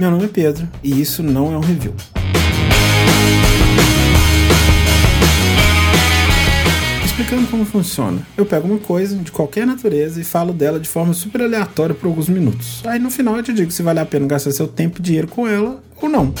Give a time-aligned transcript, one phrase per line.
[0.00, 1.92] Meu nome é Pedro e isso não é um review.
[7.04, 8.26] Explicando como funciona.
[8.34, 12.06] Eu pego uma coisa de qualquer natureza e falo dela de forma super aleatória por
[12.06, 12.80] alguns minutos.
[12.86, 15.28] Aí no final eu te digo se vale a pena gastar seu tempo e dinheiro
[15.28, 16.32] com ela ou não.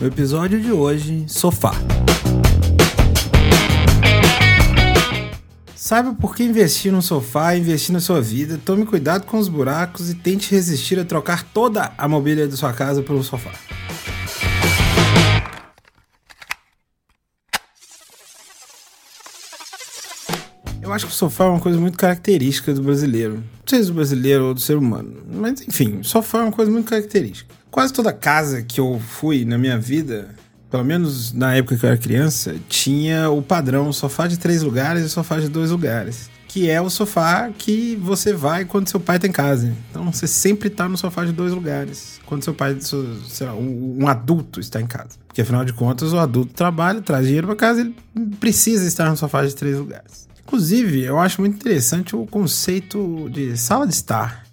[0.00, 1.72] No episódio de hoje, sofá.
[5.86, 8.58] Saiba por que investir num sofá investir na sua vida.
[8.64, 12.72] Tome cuidado com os buracos e tente resistir a trocar toda a mobília da sua
[12.72, 13.52] casa por um sofá.
[20.82, 23.34] Eu acho que o sofá é uma coisa muito característica do brasileiro.
[23.34, 26.52] Não sei se do brasileiro ou do ser humano, mas enfim, o sofá é uma
[26.52, 27.54] coisa muito característica.
[27.70, 30.34] Quase toda casa que eu fui na minha vida
[30.70, 35.04] pelo menos na época que eu era criança, tinha o padrão sofá de três lugares
[35.04, 36.30] e sofá de dois lugares.
[36.48, 39.72] Que é o sofá que você vai quando seu pai tá em casa.
[39.90, 42.18] Então você sempre tá no sofá de dois lugares.
[42.24, 45.18] Quando seu pai, sei lá, um, um adulto está em casa.
[45.26, 47.94] Porque afinal de contas, o adulto trabalha, traz dinheiro para casa, ele
[48.40, 50.26] precisa estar no sofá de três lugares.
[50.46, 54.45] Inclusive, eu acho muito interessante o conceito de sala de estar.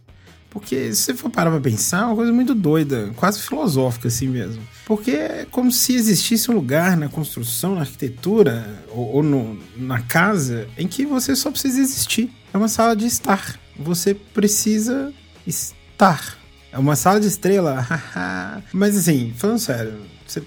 [0.54, 4.28] Porque se você for parar pra pensar, é uma coisa muito doida, quase filosófica assim
[4.28, 4.62] mesmo.
[4.86, 10.02] Porque é como se existisse um lugar na construção, na arquitetura ou, ou no, na
[10.02, 12.32] casa em que você só precisa existir.
[12.54, 13.60] É uma sala de estar.
[13.80, 15.12] Você precisa
[15.48, 16.38] estar.
[16.72, 17.88] É uma sala de estrela.
[18.72, 19.96] Mas assim, falando sério,
[20.28, 20.44] você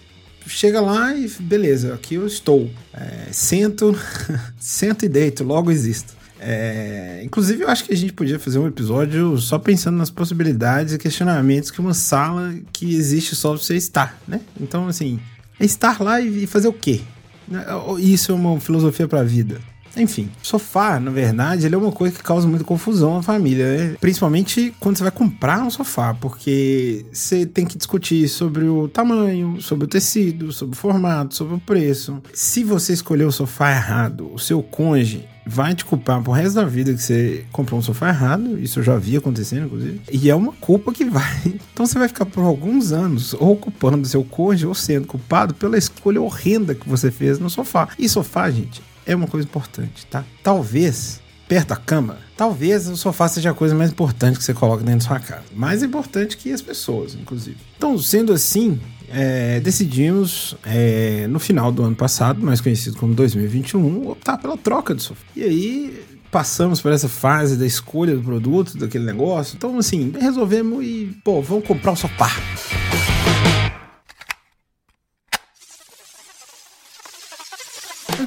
[0.46, 2.70] chega lá e beleza, aqui eu estou.
[2.94, 3.92] É, sento,
[4.56, 6.15] sento e deito, logo existo.
[6.38, 10.92] É, inclusive, eu acho que a gente podia fazer um episódio só pensando nas possibilidades
[10.92, 14.40] e questionamentos que uma sala que existe só você estar, né?
[14.60, 15.18] Então, assim,
[15.58, 17.00] é estar lá e fazer o quê?
[17.98, 19.60] Isso é uma filosofia para a vida.
[19.96, 23.96] Enfim, sofá, na verdade, ele é uma coisa que causa muita confusão na família, né?
[23.98, 29.58] Principalmente quando você vai comprar um sofá, porque você tem que discutir sobre o tamanho,
[29.62, 32.20] sobre o tecido, sobre o formato, sobre o preço.
[32.34, 36.64] Se você escolher o sofá errado, o seu cônjuge vai te culpar pro resto da
[36.64, 38.58] vida que você comprou um sofá errado.
[38.58, 40.00] Isso eu já vi acontecendo, inclusive.
[40.10, 41.26] E é uma culpa que vai.
[41.76, 45.76] Então você vai ficar por alguns anos ou culpando seu cônjuge ou sendo culpado pela
[45.76, 47.88] escolha horrenda que você fez no sofá.
[47.98, 50.24] E sofá, gente, é uma coisa importante, tá?
[50.42, 54.82] Talvez perto da cama, talvez o sofá seja a coisa mais importante que você coloca
[54.82, 55.44] dentro da sua casa.
[55.54, 57.56] Mais importante que as pessoas, inclusive.
[57.76, 64.08] Então, sendo assim, é, decidimos, é, no final do ano passado, mais conhecido como 2021,
[64.08, 65.22] optar pela troca de sofá.
[65.34, 69.56] E aí passamos por essa fase da escolha do produto, daquele negócio.
[69.56, 72.30] Então, assim, resolvemos e, pô, vamos comprar um sofá.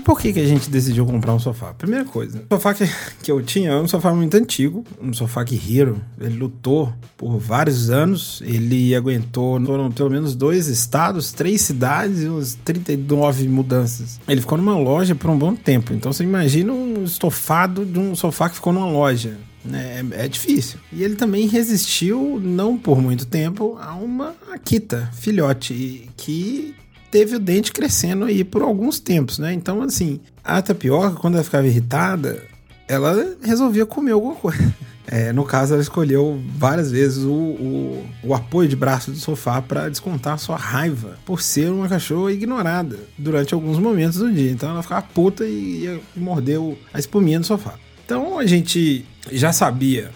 [0.09, 1.71] Por que, que a gente decidiu comprar um sofá?
[1.71, 2.89] Primeira coisa, o sofá que,
[3.21, 7.37] que eu tinha é um sofá muito antigo, um sofá que Hiro, ele lutou por
[7.37, 14.19] vários anos, ele aguentou foram pelo menos dois estados, três cidades e uns 39 mudanças.
[14.27, 18.15] Ele ficou numa loja por um bom tempo, então você imagina um estofado de um
[18.15, 19.37] sofá que ficou numa loja.
[19.71, 20.79] É, é, difícil.
[20.91, 26.73] E ele também resistiu, não por muito tempo, a uma Akita filhote, que
[27.11, 29.53] teve o dente crescendo aí por alguns tempos, né?
[29.53, 32.43] Então, assim, a tapioca, quando ela ficava irritada,
[32.87, 34.73] ela resolvia comer alguma coisa.
[35.11, 39.59] É, no caso, ela escolheu várias vezes o, o, o apoio de braço do sofá
[39.59, 44.51] para descontar sua raiva por ser uma cachorra ignorada durante alguns momentos do dia.
[44.51, 46.59] Então ela ficava puta e ia morder
[46.93, 47.73] a espuminha do sofá.
[48.05, 50.11] Então a gente já sabia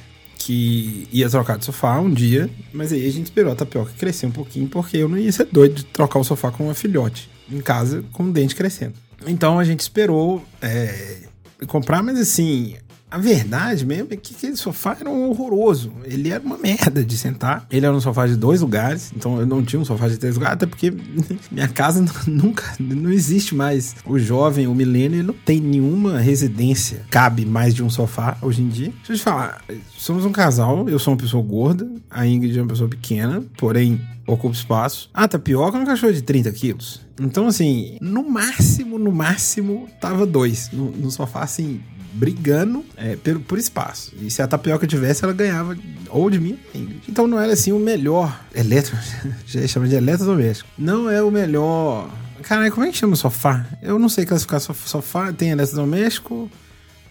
[0.46, 4.26] que ia trocar de sofá um dia, mas aí a gente esperou a tapioca crescer
[4.26, 7.30] um pouquinho, porque eu não ia ser doido de trocar o sofá com uma filhote
[7.52, 8.94] em casa com o dente crescendo.
[9.26, 11.18] Então a gente esperou é,
[11.68, 12.76] comprar, mas assim,
[13.14, 15.94] a verdade mesmo é que aquele sofá era um horroroso.
[16.04, 17.64] Ele era uma merda de sentar.
[17.70, 20.34] Ele era um sofá de dois lugares, então eu não tinha um sofá de três
[20.34, 20.92] lugares, até porque
[21.52, 23.96] minha casa nunca, não existe mais.
[24.04, 27.06] O jovem, o milênio, ele não tem nenhuma residência.
[27.12, 28.92] Cabe mais de um sofá hoje em dia.
[28.98, 29.64] Deixa eu te falar,
[29.96, 34.02] somos um casal, eu sou uma pessoa gorda, a Ingrid é uma pessoa pequena, porém
[34.26, 35.10] ocupa espaço.
[35.14, 37.02] Ah, tapioca é um cachorro de 30 quilos.
[37.20, 41.80] Então, assim, no máximo, no máximo, tava dois no, no sofá, assim,
[42.14, 44.14] brigando é, por, por espaço.
[44.22, 45.78] E se a tapioca tivesse, ela ganhava
[46.10, 46.60] ou de mim
[47.08, 48.96] Então não era assim o melhor eletro,
[49.46, 50.70] já chama de eletrodoméstico.
[50.78, 52.10] Não é o melhor.
[52.44, 53.66] Cara, como é que chama o sofá?
[53.82, 55.32] Eu não sei classificar sofá.
[55.32, 56.52] Tem eletrodoméstico,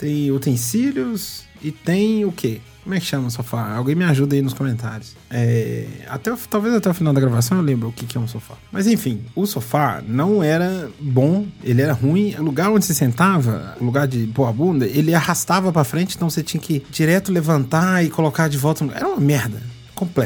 [0.03, 2.61] tem utensílios e tem o quê?
[2.83, 3.77] Como é que chama o sofá?
[3.77, 5.15] Alguém me ajuda aí nos comentários.
[5.31, 8.27] É, até, talvez até o final da gravação eu lembro o que, que é um
[8.27, 8.55] sofá.
[8.73, 12.35] Mas enfim, o sofá não era bom, ele era ruim.
[12.35, 16.17] O lugar onde você sentava, o lugar de pôr a bunda, ele arrastava para frente,
[16.17, 18.85] então você tinha que direto levantar e colocar de volta.
[18.93, 19.63] Era uma merda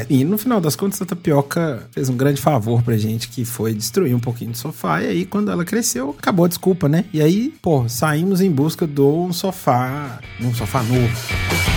[0.09, 3.73] E no final das contas, a tapioca fez um grande favor pra gente, que foi
[3.73, 5.01] destruir um pouquinho do sofá.
[5.01, 7.05] E aí, quando ela cresceu, acabou a desculpa, né?
[7.13, 11.76] E aí, pô, saímos em busca de um sofá, um sofá novo.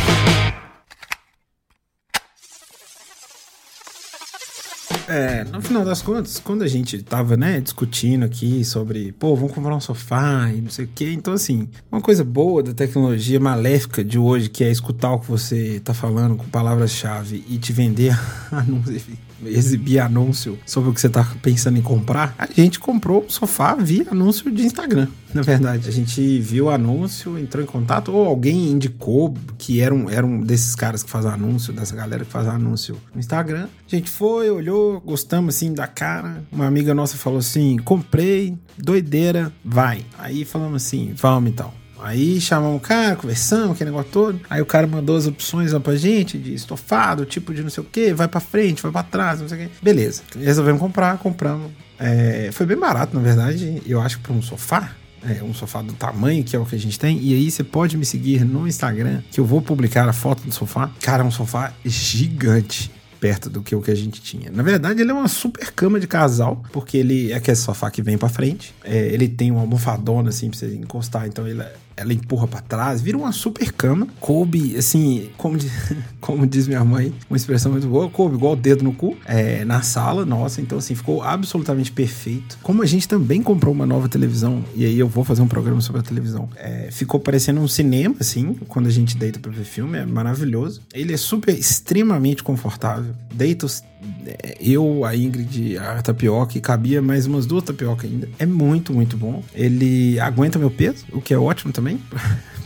[5.10, 9.50] É, no final das contas, quando a gente tava, né, discutindo aqui sobre, pô, vamos
[9.50, 13.40] comprar um sofá e não sei o quê, então assim, uma coisa boa da tecnologia
[13.40, 17.72] maléfica de hoje, que é escutar o que você tá falando com palavras-chave e te
[17.72, 18.16] vender
[18.52, 19.02] anúncios
[19.44, 23.74] exibir anúncio sobre o que você tá pensando em comprar, a gente comprou o sofá
[23.74, 25.08] via anúncio de Instagram.
[25.32, 29.94] Na verdade, a gente viu o anúncio, entrou em contato, ou alguém indicou que era
[29.94, 33.68] um, era um desses caras que faz anúncio, dessa galera que faz anúncio no Instagram.
[33.86, 36.42] A gente foi, olhou, gostamos assim da cara.
[36.50, 40.04] Uma amiga nossa falou assim: comprei, doideira, vai.
[40.18, 41.79] Aí falamos assim: vamos então.
[42.02, 44.40] Aí chamamos o cara, conversamos, aquele negócio todo.
[44.48, 47.82] Aí o cara mandou as opções lá pra gente, de estofado, tipo de não sei
[47.82, 49.74] o que, vai pra frente, vai pra trás, não sei o que.
[49.82, 50.22] Beleza.
[50.38, 51.70] Resolvemos comprar, compramos.
[51.98, 53.82] É, foi bem barato, na verdade.
[53.86, 54.92] Eu acho que pra um sofá,
[55.22, 57.18] é, um sofá do tamanho que é o que a gente tem.
[57.22, 60.52] E aí você pode me seguir no Instagram, que eu vou publicar a foto do
[60.52, 60.90] sofá.
[61.00, 64.50] Cara, é um sofá gigante perto do que o que a gente tinha.
[64.50, 68.00] Na verdade, ele é uma super cama de casal, porque ele é aquele sofá que
[68.00, 68.74] vem para frente.
[68.82, 72.60] É, ele tem uma almofadona assim pra você encostar, então ele é ela empurra para
[72.60, 74.08] trás, vira uma super cama.
[74.18, 75.70] Coube, assim, como diz,
[76.20, 79.64] como diz minha mãe, uma expressão muito boa, coube igual o dedo no cu, é,
[79.66, 82.58] na sala, nossa, então assim, ficou absolutamente perfeito.
[82.62, 85.80] Como a gente também comprou uma nova televisão, e aí eu vou fazer um programa
[85.82, 89.64] sobre a televisão, é, ficou parecendo um cinema, assim, quando a gente deita pra ver
[89.64, 90.80] filme, é maravilhoso.
[90.94, 93.82] Ele é super, extremamente confortável, deita os
[94.26, 98.28] é, eu, a Ingrid, a tapioca e cabia mais umas duas tapioca ainda.
[98.38, 99.42] É muito, muito bom.
[99.54, 101.89] Ele aguenta meu peso, o que é ótimo também.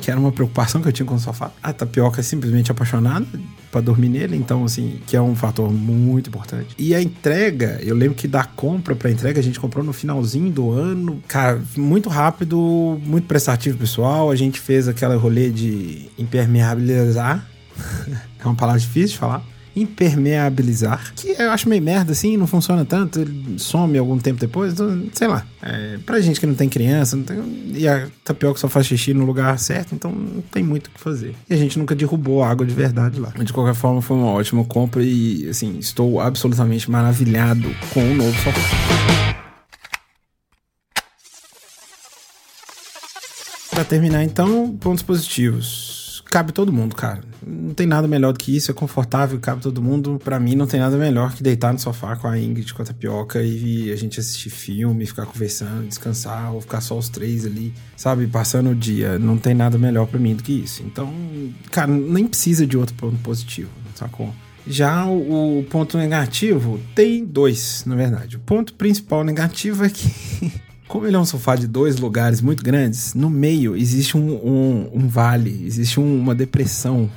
[0.01, 1.51] Que era uma preocupação que eu tinha com o sofá.
[1.63, 3.27] A tapioca é simplesmente apaixonada
[3.71, 6.75] para dormir nele, então assim, que é um fator muito importante.
[6.79, 10.51] E a entrega, eu lembro que da compra para entrega a gente comprou no finalzinho
[10.51, 14.31] do ano, cara, muito rápido, muito prestativo pessoal.
[14.31, 17.47] A gente fez aquela rolê de impermeabilizar.
[18.39, 22.85] é uma palavra difícil de falar impermeabilizar, que eu acho meio merda assim, não funciona
[22.85, 25.47] tanto, ele some algum tempo depois, então, sei lá.
[25.63, 27.39] É, pra gente que não tem criança, não tem,
[27.73, 31.01] e a tapioca só faz xixi no lugar certo, então não tem muito o que
[31.01, 31.35] fazer.
[31.49, 33.31] E a gente nunca derrubou água de verdade lá.
[33.31, 38.35] De qualquer forma, foi uma ótima compra e, assim, estou absolutamente maravilhado com o novo
[38.43, 38.61] sofá.
[43.71, 46.04] Para terminar, então, pontos positivos
[46.35, 47.21] cabe todo mundo, cara.
[47.47, 50.21] Não tem nada melhor do que isso, é confortável, cabe todo mundo.
[50.25, 52.85] Para mim, não tem nada melhor que deitar no sofá com a Ingrid, com a
[52.85, 57.73] tapioca e a gente assistir filme, ficar conversando, descansar, ou ficar só os três ali,
[57.97, 58.27] sabe?
[58.27, 59.17] Passando o dia.
[59.17, 60.83] Não tem nada melhor para mim do que isso.
[60.83, 61.15] Então,
[61.71, 64.35] cara, nem precisa de outro ponto positivo, sacou?
[64.67, 68.39] Já o, o ponto negativo tem dois, na verdade.
[68.39, 70.11] O ponto principal negativo é que
[70.87, 74.91] Como ele é um sofá de dois lugares muito grandes, no meio existe um, um,
[74.93, 77.11] um vale, existe um, uma depressão.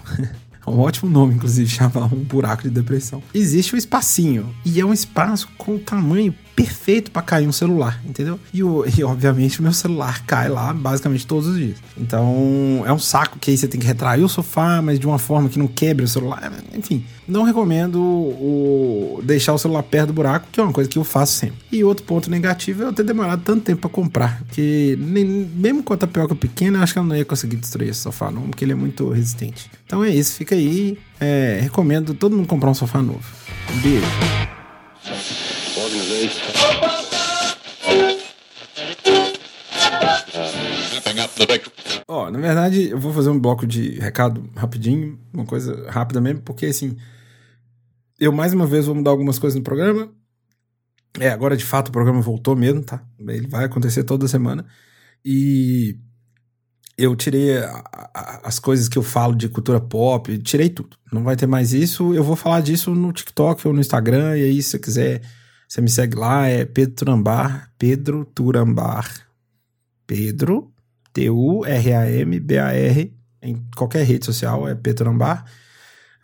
[0.66, 3.22] É um ótimo nome, inclusive, chamar um buraco de depressão.
[3.34, 4.54] Existe um espacinho.
[4.66, 8.40] E é um espaço com tamanho perfeito para cair um celular, entendeu?
[8.52, 11.78] E, o, e obviamente o meu celular cai lá basicamente todos os dias.
[11.96, 15.20] Então é um saco que aí você tem que retrair o sofá, mas de uma
[15.20, 16.52] forma que não quebre o celular.
[16.74, 20.98] Enfim, não recomendo o, deixar o celular perto do buraco, que é uma coisa que
[20.98, 21.58] eu faço sempre.
[21.72, 25.84] E outro ponto negativo é eu ter demorado tanto tempo para comprar, que nem, mesmo
[25.84, 28.50] com a tapioca pequena, eu acho que eu não ia conseguir destruir esse sofá não,
[28.50, 29.70] porque ele é muito resistente.
[29.86, 30.98] Então é isso, fica aí.
[31.20, 33.24] É, recomendo todo mundo comprar um sofá novo.
[33.76, 34.57] Um beijo.
[42.08, 46.42] Ó, na verdade, eu vou fazer um bloco de recado rapidinho, uma coisa rápida mesmo,
[46.42, 46.96] porque assim,
[48.20, 50.12] eu mais uma vez vou mudar algumas coisas no programa.
[51.20, 53.04] É, agora de fato o programa voltou mesmo, tá?
[53.20, 54.66] Ele vai acontecer toda semana.
[55.26, 55.98] E
[56.98, 57.84] eu tirei a,
[58.14, 60.98] a, as coisas que eu falo de cultura pop, tirei tudo.
[61.12, 62.14] Não vai ter mais isso.
[62.14, 64.38] Eu vou falar disso no TikTok ou no Instagram.
[64.38, 65.22] E aí, se você quiser
[65.68, 69.28] você me segue lá, é Pedro Turambar, Pedro Turambar.
[70.06, 70.72] Pedro,
[71.18, 75.46] T-U-R-A-M-B-A-R, em qualquer rede social, é Pedro Turambar.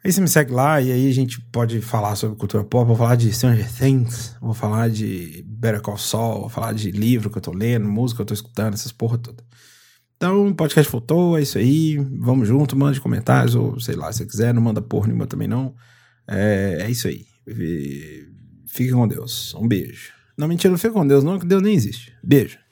[0.04, 2.96] Aí você me segue lá e aí a gente pode falar sobre cultura pop, vou
[2.96, 7.38] falar de Stranger Things, vou falar de Better Call Saul, vou falar de livro que
[7.38, 9.44] eu tô lendo, música que eu tô escutando, essas porra toda.
[10.16, 11.98] Então, podcast voltou, é isso aí.
[12.20, 15.74] Vamos junto, mande comentários, ou sei lá, se quiser, não manda porra nenhuma também não.
[16.28, 17.26] É, é isso aí.
[18.68, 19.56] Fique com Deus.
[19.56, 20.12] Um beijo.
[20.38, 22.14] Não, mentira, não fica com Deus, não, que Deus nem existe.
[22.24, 22.63] Beijo.